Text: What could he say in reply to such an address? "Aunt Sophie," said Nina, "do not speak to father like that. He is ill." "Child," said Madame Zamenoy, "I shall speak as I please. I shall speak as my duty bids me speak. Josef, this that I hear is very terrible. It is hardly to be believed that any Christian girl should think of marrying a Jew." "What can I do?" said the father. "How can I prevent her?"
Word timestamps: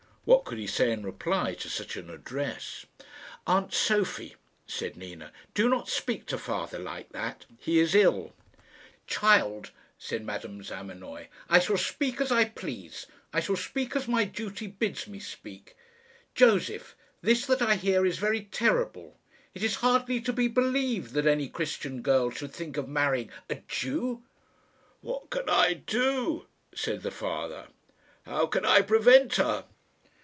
What 0.23 0.45
could 0.45 0.59
he 0.59 0.67
say 0.67 0.91
in 0.91 1.01
reply 1.03 1.55
to 1.55 1.67
such 1.67 1.95
an 1.97 2.07
address? 2.11 2.85
"Aunt 3.47 3.73
Sophie," 3.73 4.35
said 4.67 4.95
Nina, 4.95 5.31
"do 5.55 5.67
not 5.67 5.89
speak 5.89 6.27
to 6.27 6.37
father 6.37 6.77
like 6.77 7.09
that. 7.13 7.47
He 7.57 7.79
is 7.79 7.95
ill." 7.95 8.31
"Child," 9.07 9.71
said 9.97 10.23
Madame 10.23 10.61
Zamenoy, 10.61 11.25
"I 11.49 11.59
shall 11.59 11.75
speak 11.75 12.21
as 12.21 12.31
I 12.31 12.45
please. 12.45 13.07
I 13.33 13.39
shall 13.39 13.55
speak 13.55 13.95
as 13.95 14.07
my 14.07 14.23
duty 14.23 14.67
bids 14.67 15.07
me 15.07 15.19
speak. 15.19 15.75
Josef, 16.35 16.95
this 17.23 17.47
that 17.47 17.63
I 17.63 17.73
hear 17.75 18.05
is 18.05 18.19
very 18.19 18.41
terrible. 18.41 19.17
It 19.55 19.63
is 19.63 19.77
hardly 19.77 20.21
to 20.21 20.31
be 20.31 20.47
believed 20.47 21.13
that 21.13 21.25
any 21.25 21.49
Christian 21.49 22.03
girl 22.03 22.29
should 22.29 22.53
think 22.53 22.77
of 22.77 22.87
marrying 22.87 23.31
a 23.49 23.55
Jew." 23.67 24.21
"What 25.01 25.31
can 25.31 25.49
I 25.49 25.73
do?" 25.73 26.45
said 26.75 27.01
the 27.01 27.09
father. 27.11 27.69
"How 28.23 28.45
can 28.45 28.65
I 28.65 28.83
prevent 28.83 29.37
her?" 29.37 29.65